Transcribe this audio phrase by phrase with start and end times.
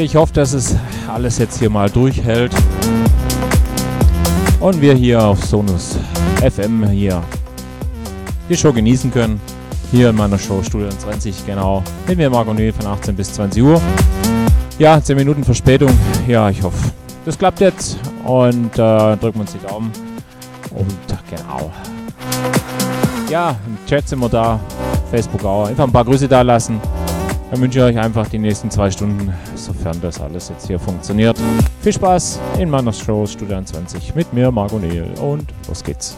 [0.00, 0.74] Ich hoffe, dass es
[1.12, 2.54] alles jetzt hier mal durchhält.
[4.58, 5.98] Und wir hier auf Sonus
[6.42, 7.22] FM hier
[8.48, 9.38] die Show genießen können.
[9.90, 11.82] Hier in meiner Show Studio 20, genau.
[12.08, 13.80] Mit mir Marco Nö von 18 bis 20 Uhr.
[14.78, 15.90] Ja, 10 Minuten Verspätung.
[16.26, 16.78] Ja, ich hoffe,
[17.26, 17.98] das klappt jetzt.
[18.24, 19.92] Und äh, drücken wir uns die Daumen.
[20.70, 20.96] Und
[21.28, 21.70] genau.
[23.28, 24.58] Ja, im Chat sind wir da.
[25.10, 25.66] Facebook auch.
[25.68, 26.80] Einfach ein paar Grüße da lassen.
[27.50, 29.34] Dann wünsche ich euch einfach die nächsten zwei Stunden,
[29.80, 31.36] sofern das alles jetzt hier funktioniert.
[31.80, 35.14] Viel Spaß in meiner Show Studio 20 mit mir, Marco Neil.
[35.20, 36.16] Und los geht's.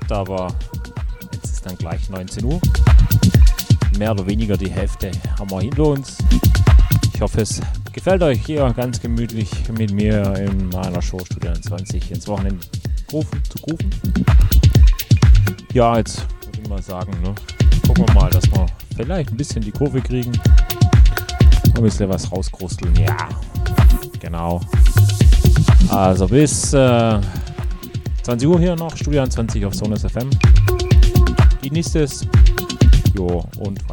[0.00, 0.48] Nicht, aber
[1.32, 2.60] jetzt ist dann gleich 19 Uhr.
[3.98, 6.18] Mehr oder weniger die Hälfte haben wir hinter uns.
[7.14, 7.60] Ich hoffe, es
[7.92, 12.64] gefällt euch hier ganz gemütlich mit mir in meiner Show Studio 20 ins Wochenende
[13.12, 13.90] rufen, zu rufen.
[15.72, 17.34] Ja, jetzt würde ich mal sagen, ne?
[17.86, 20.32] gucken wir mal, dass wir vielleicht ein bisschen die Kurve kriegen.
[21.76, 22.94] Ein bisschen was rauskrusteln.
[22.96, 23.16] Ja,
[24.20, 24.60] genau.
[25.88, 27.20] Also bis äh,
[28.28, 30.28] 20 Uhr hier noch, Studio 20 auf Sonus FM.
[31.62, 32.26] Genießt es.
[33.16, 33.87] Jo, und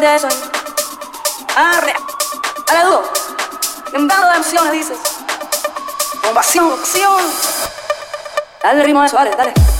[0.00, 0.28] de eso.
[1.56, 1.94] Ah, Arre,
[2.68, 3.02] a la duda.
[3.92, 4.98] En vano de emociones dices.
[6.22, 7.22] Con pasión, pasión.
[8.62, 9.73] Dale ritmo a eso, dale, dale.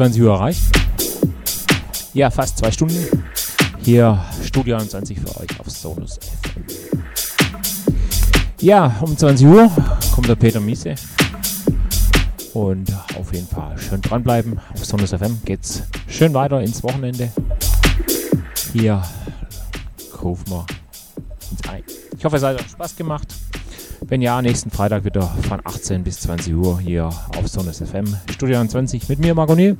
[0.00, 0.62] 20 Uhr erreicht.
[2.14, 2.96] Ja, fast zwei Stunden.
[3.82, 7.04] Hier Studio 20 für euch auf Sonus FM.
[8.62, 9.70] Ja, um 20 Uhr
[10.14, 10.94] kommt der Peter Miese.
[12.54, 14.58] Und auf jeden Fall schön dranbleiben.
[14.72, 17.30] Auf Sonus FM geht's schön weiter ins Wochenende.
[18.72, 19.02] Hier
[20.22, 20.66] rufen wir
[21.50, 21.82] uns ein.
[22.16, 23.34] Ich hoffe, es hat euch Spaß gemacht.
[24.06, 28.16] Wenn ja, nächsten Freitag wieder von 18 bis 20 Uhr hier auf Sonnes FM.
[28.30, 29.76] Studio 20 mit mir, Marco Niel.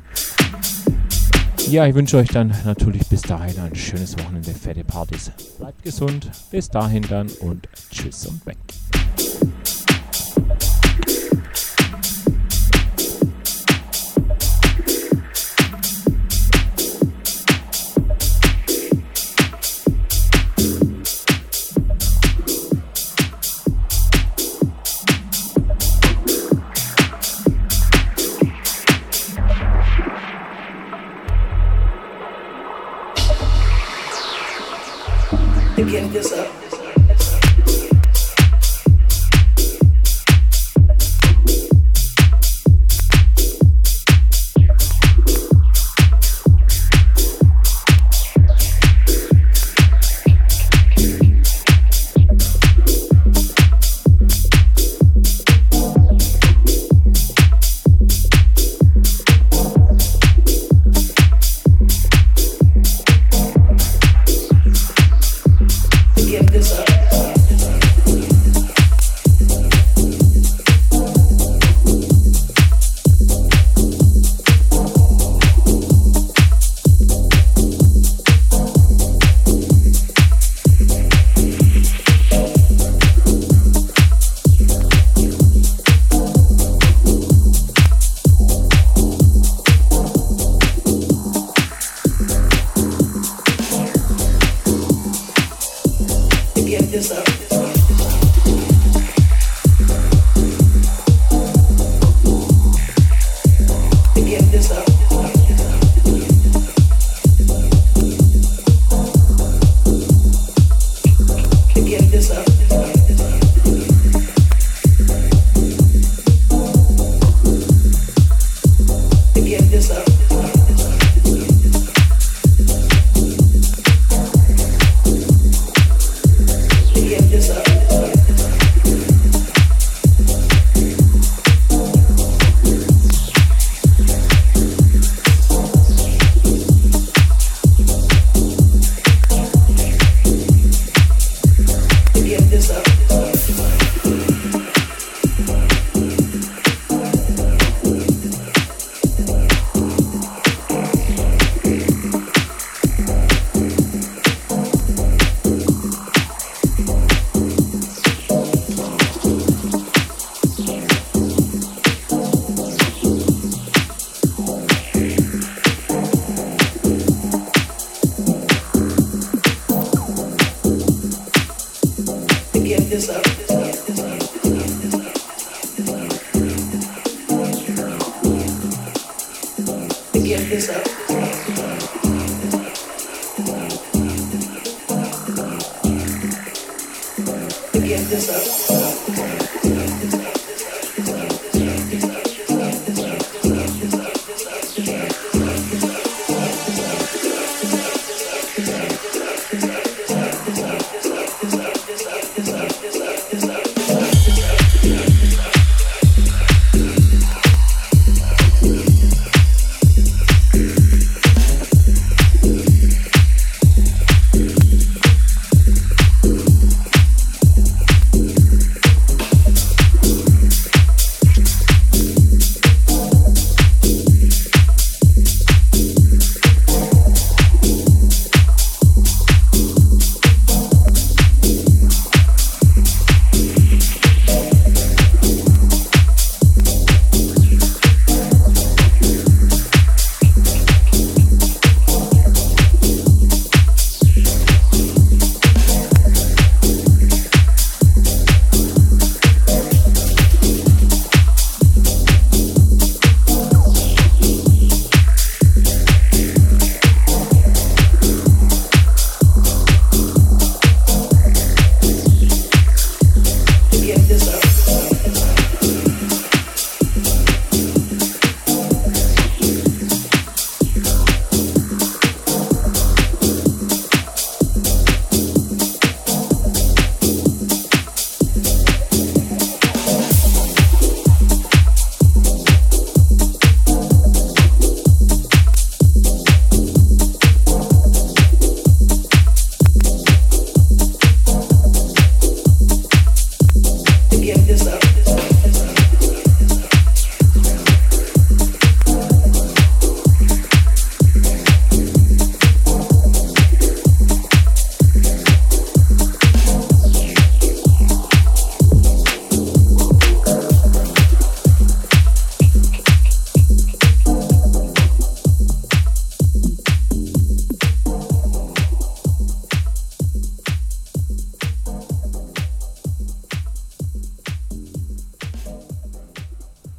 [1.69, 5.31] Ja, ich wünsche euch dann natürlich bis dahin ein schönes Wochenende, fette Partys.
[5.59, 6.31] Bleibt gesund.
[6.51, 8.59] Bis dahin dann und tschüss und weg.